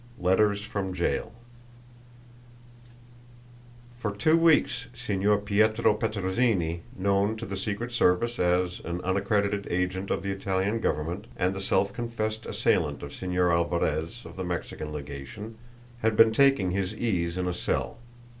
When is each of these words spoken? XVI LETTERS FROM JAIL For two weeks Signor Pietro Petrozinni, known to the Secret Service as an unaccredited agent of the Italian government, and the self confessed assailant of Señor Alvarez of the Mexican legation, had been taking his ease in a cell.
XVI 0.17 0.23
LETTERS 0.23 0.63
FROM 0.63 0.93
JAIL 0.95 1.31
For 3.99 4.11
two 4.11 4.35
weeks 4.35 4.87
Signor 4.95 5.37
Pietro 5.37 5.93
Petrozinni, 5.93 6.79
known 6.97 7.35
to 7.37 7.45
the 7.45 7.55
Secret 7.55 7.91
Service 7.91 8.39
as 8.39 8.79
an 8.83 9.01
unaccredited 9.01 9.67
agent 9.69 10.09
of 10.09 10.23
the 10.23 10.31
Italian 10.31 10.79
government, 10.79 11.27
and 11.37 11.53
the 11.53 11.61
self 11.61 11.93
confessed 11.93 12.47
assailant 12.47 13.03
of 13.03 13.11
Señor 13.11 13.51
Alvarez 13.53 14.23
of 14.25 14.35
the 14.35 14.43
Mexican 14.43 14.91
legation, 14.91 15.55
had 16.01 16.17
been 16.17 16.33
taking 16.33 16.71
his 16.71 16.95
ease 16.95 17.37
in 17.37 17.47
a 17.47 17.53
cell. 17.53 17.99